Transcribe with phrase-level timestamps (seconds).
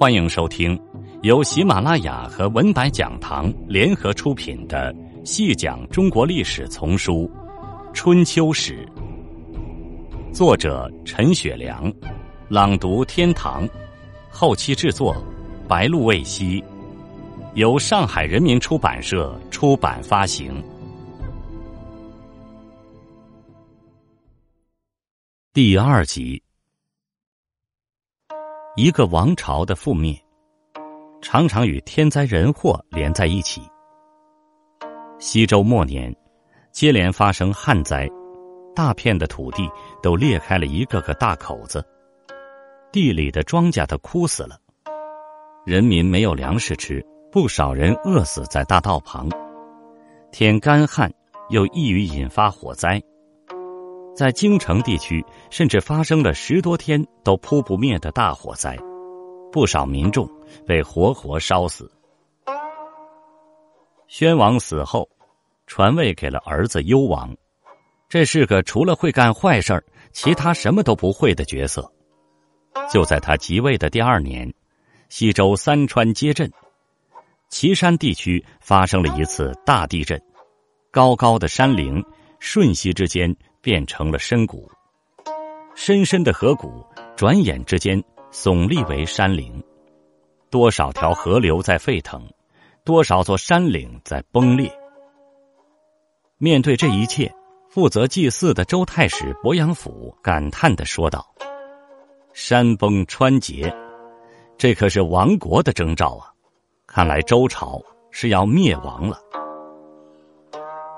[0.00, 0.80] 欢迎收听
[1.20, 4.90] 由喜马拉雅和文白讲堂联合出品的
[5.26, 7.30] 《细讲中国历史丛书·
[7.92, 8.88] 春秋史》，
[10.32, 11.92] 作者陈雪良，
[12.48, 13.68] 朗读天堂，
[14.30, 15.14] 后期制作
[15.68, 16.64] 白露未晞，
[17.52, 20.64] 由上海人民出版社出版发行。
[25.52, 26.42] 第二集。
[28.82, 30.18] 一个王朝的覆灭，
[31.20, 33.60] 常常与天灾人祸连在一起。
[35.18, 36.10] 西周末年，
[36.72, 38.08] 接连发生旱灾，
[38.74, 39.68] 大片的土地
[40.02, 41.84] 都裂开了一个个大口子，
[42.90, 44.56] 地里的庄稼都枯死了，
[45.66, 49.28] 人民没有粮食吃，不少人饿死在大道旁。
[50.32, 51.12] 天干旱，
[51.50, 52.98] 又易于引发火灾。
[54.20, 58.76] 在京城地区，甚至发生了十多天都扑不灭的大火灾，
[59.50, 60.30] 不少民众
[60.66, 61.90] 被活活烧死。
[64.08, 65.08] 宣王死后，
[65.66, 67.34] 传位给了儿子幽王，
[68.10, 71.90] 这是个除了会干坏事其他什么都不会的角色。
[72.92, 74.52] 就在他即位的第二年，
[75.08, 76.52] 西周三川接震，
[77.48, 80.20] 岐山地区发生了一次大地震，
[80.90, 82.04] 高高的山陵
[82.38, 83.34] 瞬息之间。
[83.62, 84.70] 变成了深谷，
[85.74, 86.84] 深深的河谷，
[87.16, 88.02] 转眼之间
[88.32, 89.62] 耸立为山岭。
[90.48, 92.26] 多少条河流在沸腾，
[92.84, 94.72] 多少座山岭在崩裂。
[96.38, 97.32] 面对这一切，
[97.68, 101.24] 负责祭祀的周太史伯阳甫感叹的说道
[102.32, 103.72] ：“山崩川竭，
[104.56, 106.32] 这可是亡国的征兆啊！
[106.86, 107.80] 看来周朝
[108.10, 109.20] 是要灭亡了。”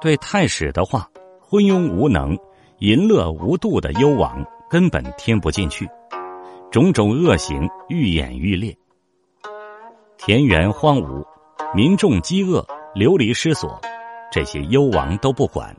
[0.00, 1.08] 对太史的话。
[1.48, 2.36] 昏庸无能、
[2.80, 5.88] 淫乐无度的幽王根本听不进去，
[6.72, 8.76] 种种恶行愈演愈烈。
[10.18, 11.24] 田园荒芜，
[11.72, 13.80] 民众饥饿流离失所，
[14.32, 15.72] 这些幽王都不管。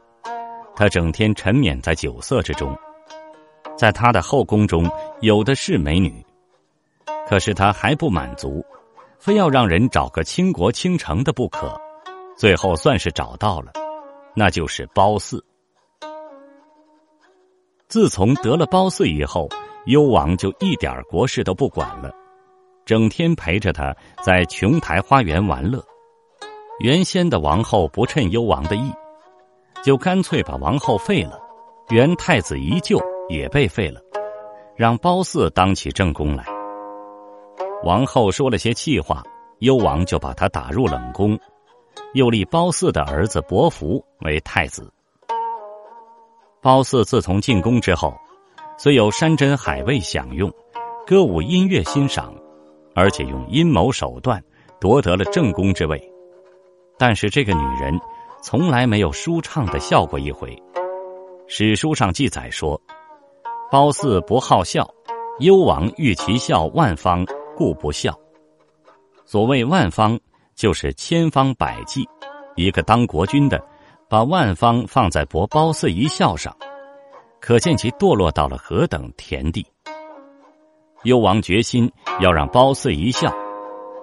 [0.73, 2.73] 他整天沉湎在酒色之中，
[3.75, 4.89] 在他的后宫中
[5.19, 6.25] 有的是美女，
[7.27, 8.63] 可是他还不满足，
[9.19, 11.77] 非要让人找个倾国倾城的不可。
[12.37, 13.73] 最后算是找到了，
[14.33, 15.43] 那就是褒姒。
[17.97, 19.49] 自从得了褒姒以后，
[19.87, 22.11] 幽王就一点国事都不管了，
[22.85, 23.91] 整天陪着他
[24.23, 25.83] 在琼台花园玩乐。
[26.79, 28.93] 原先的王后不趁幽王的意，
[29.83, 31.39] 就干脆把王后废了，
[31.89, 33.99] 原太子宜臼也被废了，
[34.75, 36.45] 让褒姒当起正宫来。
[37.83, 39.23] 王后说了些气话，
[39.61, 41.35] 幽王就把她打入冷宫，
[42.13, 44.87] 又立褒姒的儿子伯服为太子。
[46.67, 48.13] 褒姒自从进宫之后，
[48.77, 50.51] 虽有山珍海味享用，
[51.05, 52.35] 歌舞音乐欣赏，
[52.93, 54.43] 而且用阴谋手段
[54.77, 55.97] 夺得了正宫之位，
[56.97, 57.97] 但是这个女人
[58.41, 60.61] 从来没有舒畅的笑过一回。
[61.47, 62.77] 史书上记载说，
[63.71, 64.85] 褒姒不好笑，
[65.39, 67.25] 幽王欲其笑万方，
[67.55, 68.13] 故不笑。
[69.23, 70.19] 所谓万方，
[70.53, 72.05] 就是千方百计，
[72.57, 73.57] 一个当国君的。
[74.09, 76.55] 把万方放在博褒姒一笑上，
[77.41, 79.65] 可见其堕落到了何等田地。
[81.03, 81.91] 幽王决心
[82.21, 83.29] 要让褒姒一笑，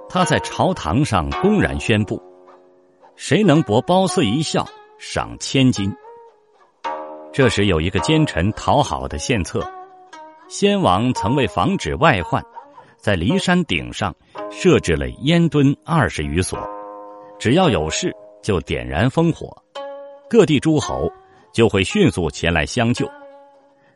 [0.09, 2.23] 他在朝堂上公然宣布：
[3.17, 4.67] 谁能博褒姒一笑，
[4.99, 5.91] 赏千金。
[7.33, 9.67] 这时有一个奸臣讨好的献策，
[10.49, 12.45] 先王曾为防止外患，
[12.99, 14.15] 在骊山顶上
[14.51, 16.59] 设置了烟墩二十余所，
[17.39, 19.64] 只要有事就点燃烽火。
[20.35, 21.09] 各地诸侯
[21.53, 23.09] 就会迅速前来相救。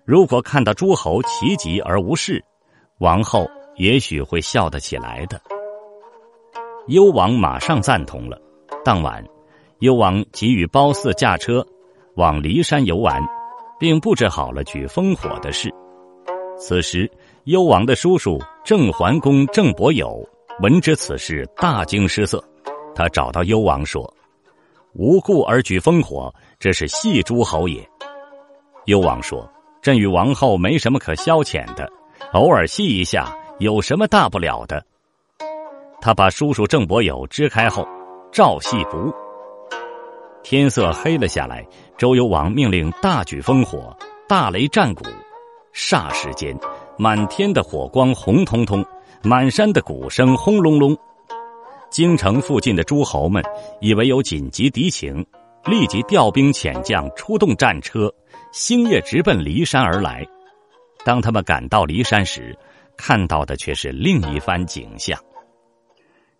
[0.04, 2.40] 如果看到诸侯齐集而无事，
[3.00, 5.42] 王后也许会笑得起来的。
[6.86, 8.40] 幽王马上赞同了。
[8.84, 9.20] 当晚，
[9.80, 11.66] 幽王即与褒姒驾车
[12.14, 13.20] 往骊山游玩，
[13.76, 15.68] 并布置好了举烽火的事。
[16.56, 17.10] 此时，
[17.46, 20.24] 幽王的叔叔郑桓公郑伯友
[20.60, 22.40] 闻知此事，大惊失色。
[22.94, 24.08] 他找到幽王说。
[24.98, 27.88] 无故而举烽火，这是戏诸侯也。
[28.86, 29.48] 幽王说
[29.80, 31.88] ：“朕与王后没什么可消遣的，
[32.32, 34.84] 偶尔戏一下，有什么大不了的？”
[36.02, 37.86] 他把叔叔郑伯友支开后，
[38.32, 39.12] 照戏不误。
[40.42, 41.64] 天色黑了下来，
[41.96, 43.96] 周幽王命令大举烽火，
[44.26, 45.04] 大雷战鼓，
[45.72, 46.58] 霎时间，
[46.96, 48.84] 满天的火光红彤彤，
[49.22, 50.98] 满山的鼓声轰隆隆。
[51.90, 53.42] 京城附近的诸侯们
[53.80, 55.24] 以为有紧急敌情，
[55.64, 58.12] 立即调兵遣将，出动战车，
[58.52, 60.26] 星夜直奔骊山而来。
[61.04, 62.56] 当他们赶到骊山时，
[62.96, 65.18] 看到的却是另一番景象。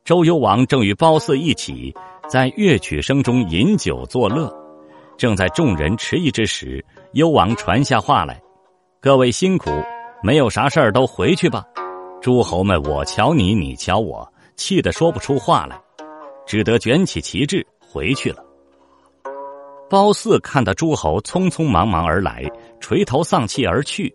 [0.05, 1.95] 周幽王正与褒姒一起
[2.29, 4.55] 在乐曲声中饮酒作乐，
[5.17, 8.41] 正在众人迟疑之时，幽王传下话来
[9.01, 9.71] ：“各位辛苦，
[10.23, 11.65] 没有啥事儿都回去吧。”
[12.21, 15.81] 诸侯们我瞧你，你瞧我，气得说不出话来，
[16.45, 18.45] 只得卷起旗帜回去了。
[19.89, 22.45] 褒姒看到诸侯匆匆忙忙而来，
[22.79, 24.15] 垂头丧气而去，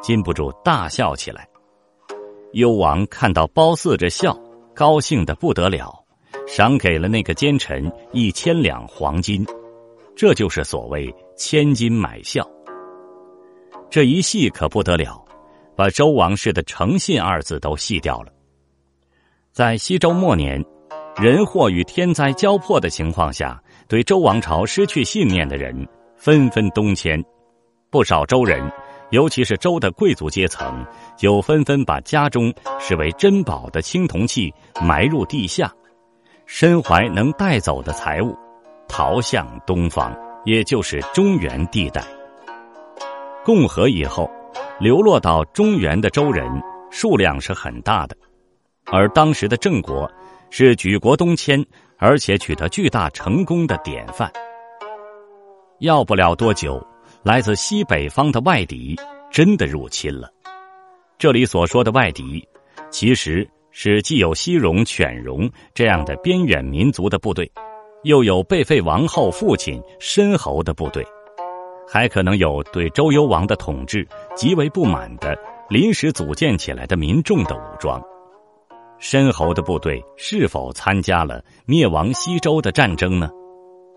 [0.00, 1.48] 禁不住大笑起来。
[2.52, 4.38] 幽王看到褒姒这笑，
[4.74, 5.92] 高兴的不得了，
[6.46, 9.44] 赏给了那个奸臣一千两黄金，
[10.14, 12.48] 这就是所谓千金买笑。
[13.90, 15.24] 这一戏可不得了。
[15.74, 18.32] 把周王室的诚信二字都戏掉了。
[19.58, 20.64] 在西周末年，
[21.20, 25.74] 人祸与天灾交迫的情况下，对周王朝失去信念的人
[26.14, 27.20] 纷纷东迁，
[27.90, 28.62] 不少周人，
[29.10, 35.68] 尤其是周的贵族阶层，就纷纷把家中视为珍宝的青铜器埋入地下，
[36.46, 38.36] 身怀能带走的财物，
[38.86, 42.00] 逃向东方，也就是中原地带。
[43.44, 44.30] 共和以后。
[44.78, 46.48] 流落到中原的周人
[46.88, 48.16] 数量是很大的，
[48.90, 50.10] 而当时的郑国
[50.50, 51.64] 是举国东迁，
[51.98, 54.30] 而且取得巨大成功的典范。
[55.80, 56.84] 要不了多久，
[57.22, 58.96] 来自西北方的外敌
[59.30, 60.32] 真的入侵了。
[61.18, 62.46] 这里所说的外敌，
[62.90, 67.50] 其实是既有西戎、犬戎这样的边远民族的部队，
[68.04, 71.06] 又有被废王后父亲申侯的部队。
[71.86, 75.34] 还可能有对周幽王的统治极为不满的
[75.70, 78.02] 临时组建起来的民众的武装。
[78.98, 83.30] 申侯的部队是否参加了灭亡西周的战争呢？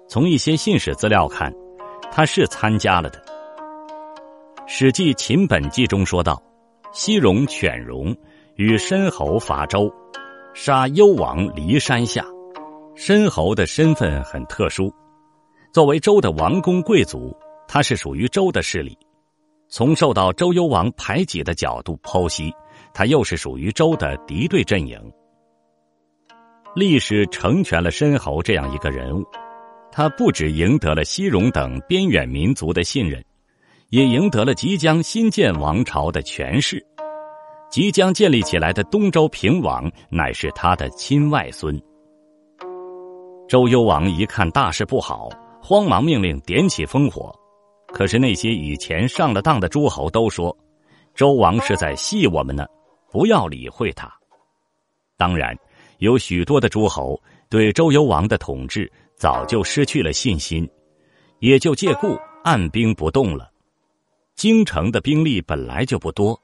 [0.07, 1.51] 从一些信史资料看，
[2.12, 3.19] 他是参加了的。
[4.68, 6.42] 《史记·秦本纪》中说道
[6.94, 8.15] ：“西戎、犬戎
[8.56, 9.92] 与申侯伐周，
[10.53, 12.24] 杀幽王离山下。”
[12.94, 14.94] 申侯的身份很特殊，
[15.74, 17.36] 作为周的王公贵族。
[17.68, 18.98] 他是属于周的势力，
[19.69, 22.53] 从受到周幽王排挤的角度剖析，
[22.93, 24.99] 他又是属于周的敌对阵营。
[26.75, 29.25] 历史成全了申侯这样一个人物，
[29.91, 33.23] 他不止赢得了西戎等边远民族的信任，
[33.89, 36.81] 也赢得了即将新建王朝的权势。
[37.69, 41.81] 即将建立起来的东周平王乃是他的亲外孙。
[43.47, 45.29] 周幽王一看大事不好，
[45.61, 47.33] 慌忙命令点起烽火。
[47.93, 50.57] 可是那些以前上了当的诸侯都说，
[51.13, 52.65] 周王是在戏我们呢，
[53.12, 54.12] 不要理会他。
[55.18, 55.56] 当然，
[56.00, 60.68] 有许多的诸侯对周幽王的统治早就失去了信心，
[61.40, 63.52] 也就借故按兵不动了。
[64.36, 66.40] 京城的兵力本来就不多，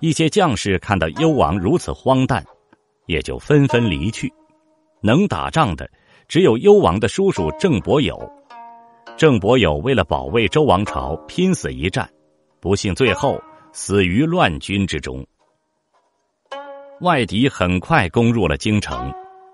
[0.00, 2.44] 一些将士看到幽王如此荒诞，
[3.06, 4.30] 也就纷纷离去。
[5.00, 5.90] 能打仗的
[6.28, 8.30] 只有幽王的叔叔郑伯友。
[9.16, 12.10] 郑伯友为了保卫周王朝，拼死一战，
[12.60, 13.40] 不幸最后
[13.72, 15.26] 死于乱军之中。
[17.00, 19.10] 外敌很快攻入了京城，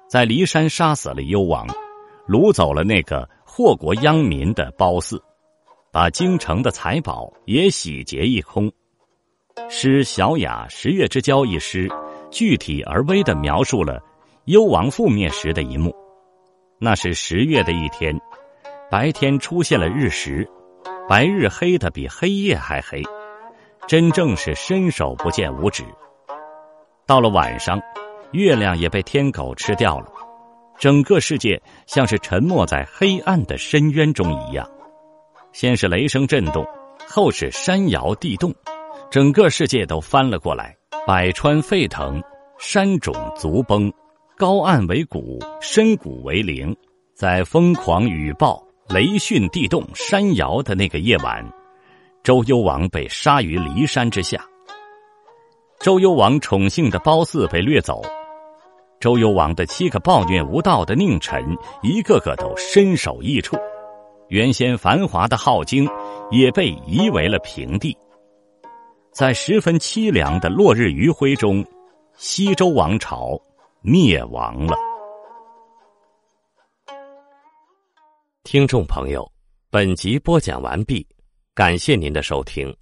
[0.09, 1.65] 在骊山杀死了幽王，
[2.29, 5.23] 掳走了那个祸国殃民的褒姒，
[5.93, 8.71] 把京城的财宝也洗劫一空。
[9.69, 11.89] 诗《小雅·十月之交》一诗，
[12.33, 14.03] 具体而微的描述了
[14.47, 15.95] 幽王覆灭时的一幕。
[16.81, 18.19] 那是十月的一天。
[18.89, 20.49] 白天出现了日食，
[21.09, 23.03] 白日黑的比黑夜还黑，
[23.89, 25.85] 真正是伸手不见五指。
[27.07, 27.81] 到了晚上，
[28.33, 30.07] 月亮也被天狗吃掉了，
[30.77, 34.69] 整个世界像是沉没在黑暗的深渊中一样。
[35.53, 36.67] 先是雷声震动，
[37.09, 38.53] 后是山摇地动，
[39.09, 42.21] 整个世界都翻了过来，百川沸腾，
[42.59, 43.93] 山冢足崩，
[44.37, 46.77] 高岸为谷，深谷为陵，
[47.15, 48.61] 在疯狂雨暴。
[48.89, 51.45] 雷训地动山摇的那个夜晚，
[52.23, 54.41] 周幽王被杀于骊山之下。
[55.81, 58.03] 周幽王宠幸的褒姒被掠走，
[58.99, 63.57] 周幽王的七个暴虐无道的佞臣，一个个都身首异处。
[64.29, 65.89] 原先繁华的镐京
[66.31, 67.97] 也被夷为了平地。
[69.13, 71.65] 在十分凄凉的落日余晖中，
[72.17, 73.41] 西周王朝
[73.81, 74.77] 灭亡了。
[78.43, 79.31] 听众朋友，
[79.71, 81.07] 本集播讲完毕，
[81.55, 82.77] 感谢您的收听。